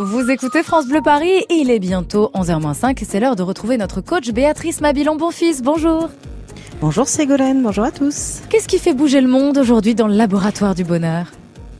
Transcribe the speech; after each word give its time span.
Vous 0.00 0.30
écoutez 0.30 0.62
France 0.62 0.86
Bleu 0.86 1.02
Paris 1.02 1.44
et 1.50 1.54
il 1.56 1.70
est 1.70 1.78
bientôt 1.78 2.30
11h05. 2.34 3.04
C'est 3.06 3.20
l'heure 3.20 3.36
de 3.36 3.42
retrouver 3.42 3.76
notre 3.76 4.00
coach 4.00 4.30
Béatrice 4.30 4.80
Mabilon 4.80 5.16
Bonfils. 5.16 5.60
Bonjour. 5.62 6.08
Bonjour 6.80 7.06
Ségolène, 7.06 7.62
bonjour 7.62 7.84
à 7.84 7.90
tous. 7.90 8.40
Qu'est-ce 8.48 8.68
qui 8.68 8.78
fait 8.78 8.94
bouger 8.94 9.20
le 9.20 9.28
monde 9.28 9.58
aujourd'hui 9.58 9.94
dans 9.94 10.06
le 10.06 10.14
laboratoire 10.14 10.74
du 10.74 10.82
bonheur? 10.82 11.26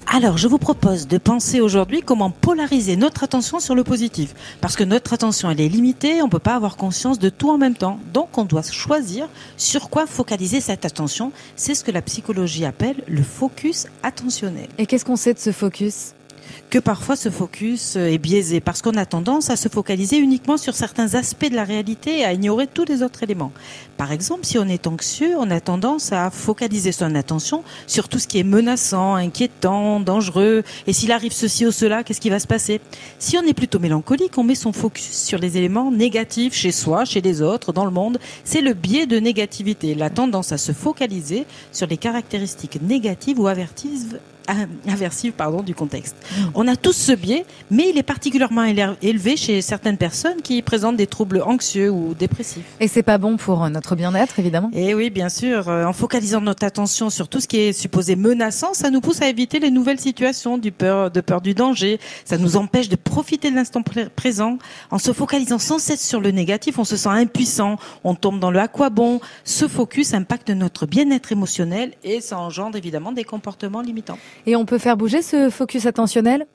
Alors, 0.07 0.37
je 0.37 0.47
vous 0.47 0.59
propose 0.59 1.09
de 1.09 1.17
penser 1.17 1.63
aujourd'hui 1.63 2.03
comment 2.03 2.29
polariser 2.29 2.97
notre 2.97 3.25
attention 3.25 3.61
sur 3.61 3.75
le 3.75 3.83
positif. 3.83 4.35
Parce 4.61 4.77
que 4.77 4.85
notre 4.85 5.15
attention, 5.15 5.51
elle 5.51 5.63
est 5.63 5.69
limitée, 5.69 6.21
on 6.21 6.27
ne 6.27 6.31
peut 6.31 6.39
pas 6.39 6.57
avoir 6.57 6.77
conscience 6.77 7.19
de 7.19 7.31
tout 7.31 7.49
en 7.49 7.57
même 7.57 7.77
temps. 7.77 7.99
Donc, 8.13 8.37
on 8.37 8.45
doit 8.45 8.61
choisir 8.61 9.27
sur 9.57 9.89
quoi 9.89 10.07
focaliser 10.07 10.61
cette 10.61 10.85
attention. 10.85 11.33
C'est 11.57 11.75
ce 11.75 11.83
que 11.83 11.91
la 11.91 12.03
psychologie 12.03 12.67
appelle 12.67 13.03
le 13.09 13.23
focus 13.23 13.87
attentionnel. 14.03 14.69
Et 14.77 14.85
qu'est-ce 14.85 15.07
qu'on 15.07 15.17
sait 15.17 15.33
de 15.33 15.39
ce 15.39 15.51
focus? 15.51 16.13
Que 16.71 16.79
parfois 16.79 17.17
ce 17.17 17.31
focus 17.31 17.97
est 17.97 18.19
biaisé 18.19 18.61
parce 18.61 18.83
qu'on 18.83 18.97
a 18.97 19.07
tendance 19.07 19.51
à 19.51 19.57
se 19.57 19.69
focaliser 19.69 20.17
uniquement 20.19 20.57
sur 20.57 20.75
certains 20.75 21.15
aspects 21.15 21.51
de 21.51 21.57
la 21.57 21.65
réalité 21.65 22.21
et 22.21 22.25
à 22.25 22.33
ignorer 22.33 22.67
tous 22.67 22.85
les 22.85 23.03
autres 23.03 23.23
éléments. 23.23 23.53
Par 23.97 24.11
exemple, 24.11 24.45
si 24.45 24.59
on 24.59 24.67
est 24.67 24.87
anxieux, 24.87 25.35
on 25.39 25.51
a 25.51 25.61
tendance 25.61 26.13
à 26.13 26.31
focaliser 26.31 26.93
son 26.93 27.15
attention 27.15 27.63
sur 27.87 28.09
tout 28.09 28.19
ce 28.19 28.27
qui 28.27 28.39
est 28.39 28.45
menaçant, 28.45 29.15
inquiétant, 29.15 30.01
dangereux. 30.01 30.65
Et 30.87 30.93
s'il 30.93 31.13
arrive 31.13 31.33
ceci 31.33 31.67
ou 31.67 31.71
cela, 31.71 32.03
qu'est-ce 32.03 32.21
qui 32.21 32.31
va 32.31 32.41
se 32.41 32.47
passer? 32.47 32.81
Si 33.19 33.37
on 33.37 33.43
est 33.43 33.55
plutôt 33.55 33.79
mélancolique, 33.79 34.37
on 34.39 34.45
met 34.45 34.55
son 34.55 34.73
focus 34.73 35.13
sur 35.13 35.39
les 35.39 35.57
éléments 35.57 35.91
négatifs 35.91 36.55
chez 36.55 36.73
soi, 36.73 37.05
chez 37.05 37.21
les 37.21 37.43
autres, 37.43 37.73
dans 37.73 37.85
le 37.85 37.91
monde. 37.91 38.19
C'est 38.45 38.61
le 38.61 38.75
biais 38.75 39.07
de 39.07 39.21
négativité, 39.21 39.95
la 39.95 40.11
tendance 40.11 40.53
à 40.53 40.59
se 40.59 40.73
focaliser 40.73 41.47
sur 41.71 41.87
les 41.87 41.97
caractéristiques 41.97 42.81
négatives 42.83 43.39
ou 43.39 43.47
aversives 43.47 44.19
aversive 44.89 45.33
pardon, 45.33 45.63
du 45.63 45.75
contexte. 45.75 46.17
On 46.55 46.69
a 46.69 46.77
tous 46.77 46.93
ce 46.93 47.13
biais, 47.13 47.45
mais 47.71 47.91
il 47.91 47.99
est 47.99 48.03
particulièrement 48.03 48.65
élevé 49.03 49.37
chez 49.37 49.63
certaines 49.63 49.97
personnes 49.97 50.43
qui 50.43 50.63
présentent 50.63 50.97
des 50.97 51.07
troubles 51.07 51.43
anxieux 51.45 51.91
ou 51.91 52.15
dépressifs. 52.15 52.65
Et 52.81 52.89
c'est 52.89 53.03
pas 53.03 53.19
bon 53.19 53.37
pour 53.37 53.69
notre 53.71 53.97
bien-être, 53.97 54.39
évidemment. 54.39 54.71
Et 54.75 54.95
oui, 54.95 55.11
bien 55.11 55.29
sûr. 55.29 55.69
Euh, 55.69 55.85
en 55.85 55.93
focalisant 55.93 56.41
notre 56.41 56.65
attention 56.65 57.11
sur 57.11 57.29
tout 57.29 57.41
ce 57.41 57.49
qui 57.49 57.59
est 57.59 57.73
supposé 57.73 58.17
menaçant, 58.17 58.75
ça 58.75 58.91
nous 58.91 59.01
pousse 59.01 59.23
à 59.23 59.29
éviter 59.29 59.59
les 59.59 59.71
nouvelles 59.71 60.01
situations 60.01 60.59
du 60.59 60.73
peur, 60.73 61.11
de 61.11 61.21
peur 61.21 61.41
du 61.41 61.55
danger. 61.55 61.99
Ça 62.25 62.39
nous 62.39 62.57
empêche 62.57 62.89
de 62.89 62.97
profiter 62.97 63.51
de 63.51 63.57
l'instant 63.57 63.83
présent. 64.17 64.59
En 64.91 64.99
se 64.99 65.13
focalisant 65.13 65.59
sans 65.59 65.79
cesse 65.79 66.07
sur 66.07 66.21
le 66.21 66.31
négatif, 66.31 66.79
on 66.79 66.85
se 66.85 66.97
sent 66.97 67.09
impuissant. 67.09 67.77
On 68.05 68.15
tombe 68.15 68.39
dans 68.39 68.51
le 68.51 68.59
à 68.59 68.69
quoi 68.69 68.91
bon. 68.91 69.21
Ce 69.45 69.69
focus 69.69 70.15
impacte 70.15 70.51
notre 70.51 70.87
bien-être 70.87 71.33
émotionnel 71.33 71.93
et 72.05 72.21
ça 72.21 72.39
engendre 72.39 72.77
évidemment 72.77 73.13
des 73.13 73.25
comportements 73.25 73.83
limitants. 73.83 74.19
Et 74.47 74.57
on 74.57 74.65
peut 74.65 74.79
faire 74.79 74.97
bouger 74.97 75.23
ce 75.23 75.51
focus 75.51 75.87
attentionnel 75.87 76.47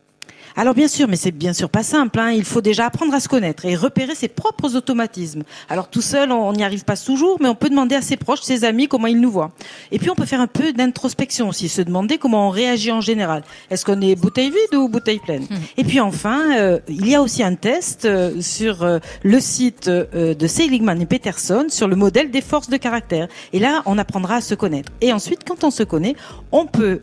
alors 0.59 0.73
bien 0.73 0.88
sûr, 0.88 1.07
mais 1.07 1.17
c'est 1.17 1.31
bien 1.31 1.53
sûr 1.53 1.69
pas 1.69 1.83
simple. 1.83 2.17
Hein. 2.19 2.31
Il 2.31 2.44
faut 2.44 2.61
déjà 2.61 2.88
apprendre 2.88 3.13
à 3.13 3.19
se 3.19 3.29
connaître 3.29 3.66
et 3.66 3.75
repérer 3.75 4.16
ses 4.16 4.27
propres 4.27 4.75
automatismes. 4.75 5.44
Alors 5.69 5.88
tout 5.88 6.02
seul, 6.02 6.31
on 6.31 6.52
n'y 6.52 6.63
arrive 6.63 6.83
pas 6.83 6.97
toujours, 6.97 7.38
mais 7.39 7.47
on 7.47 7.53
peut 7.53 7.69
demander 7.69 7.94
à 7.94 8.02
ses 8.02 8.17
proches, 8.17 8.41
ses 8.41 8.63
amis, 8.63 8.88
comment 8.88 9.05
ils 9.05 9.21
nous 9.21 9.29
voient. 9.29 9.52
Et 9.91 9.99
puis 9.99 10.09
on 10.09 10.16
peut 10.16 10.25
faire 10.25 10.41
un 10.41 10.47
peu 10.47 10.73
d'introspection 10.73 11.49
aussi, 11.49 11.69
se 11.69 11.83
demander 11.83 12.17
comment 12.17 12.47
on 12.47 12.49
réagit 12.49 12.91
en 12.91 13.02
général. 13.02 13.44
Est-ce 13.69 13.85
qu'on 13.85 14.01
est 14.01 14.16
bouteille 14.16 14.49
vide 14.49 14.79
ou 14.79 14.89
bouteille 14.89 15.19
pleine 15.19 15.44
hmm. 15.44 15.57
Et 15.77 15.83
puis 15.83 15.99
enfin, 15.99 16.57
euh, 16.57 16.79
il 16.89 17.07
y 17.07 17.13
a 17.13 17.22
aussi 17.22 17.44
un 17.44 17.53
test 17.53 18.05
euh, 18.05 18.41
sur 18.41 18.81
euh, 18.81 18.97
le 19.22 19.39
site 19.39 19.88
de 19.88 20.47
Seligman 20.47 20.99
et 20.99 21.05
Peterson 21.05 21.67
sur 21.69 21.88
le 21.88 21.95
modèle 21.95 22.31
des 22.31 22.41
forces 22.41 22.69
de 22.69 22.77
caractère. 22.77 23.27
Et 23.53 23.59
là, 23.59 23.83
on 23.85 23.99
apprendra 23.99 24.38
à 24.38 24.41
se 24.41 24.55
connaître. 24.55 24.91
Et 25.01 25.13
ensuite, 25.13 25.41
quand 25.47 25.63
on 25.63 25.69
se 25.69 25.83
connaît, 25.83 26.16
on 26.51 26.66
peut 26.66 26.99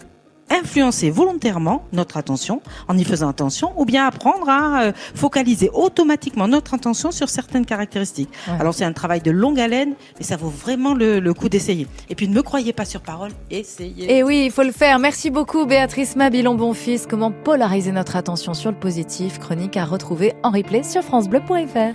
influencer 0.51 1.11
volontairement 1.11 1.85
notre 1.93 2.17
attention 2.17 2.61
en 2.89 2.97
y 2.97 3.05
faisant 3.05 3.29
attention 3.29 3.73
ou 3.77 3.85
bien 3.85 4.07
apprendre 4.07 4.49
à 4.49 4.83
euh, 4.83 4.93
focaliser 5.15 5.71
automatiquement 5.73 6.49
notre 6.49 6.75
attention 6.75 7.11
sur 7.11 7.29
certaines 7.29 7.67
caractéristiques. 7.67 8.31
Alors 8.61 8.75
c'est 8.75 8.85
un 8.85 8.93
travail 8.93 9.21
de 9.21 9.31
longue 9.31 9.61
haleine, 9.61 9.95
mais 10.19 10.25
ça 10.25 10.37
vaut 10.37 10.49
vraiment 10.49 10.95
le, 10.95 11.35
coup 11.35 11.49
d'essayer. 11.49 11.89
Et 12.11 12.15
puis 12.15 12.29
ne 12.29 12.35
me 12.35 12.43
croyez 12.43 12.73
pas 12.73 12.85
sur 12.85 13.01
parole, 13.01 13.31
essayez. 13.51 14.17
Et 14.17 14.23
oui, 14.23 14.45
il 14.47 14.53
faut 14.53 14.63
le 14.63 14.73
faire. 14.73 14.99
Merci 14.99 15.31
beaucoup 15.31 15.67
Béatrice 15.67 16.17
Mabilon 16.17 16.55
Bonfils. 16.55 17.07
Comment 17.09 17.33
polariser 17.33 17.93
notre 17.93 18.17
attention 18.17 18.55
sur 18.55 18.71
le 18.71 18.77
positif? 18.77 19.39
Chronique 19.39 19.77
à 19.77 19.85
retrouver 19.85 20.35
en 20.43 20.51
replay 20.51 20.83
sur 20.85 21.03
francebleu.fr. 21.03 21.75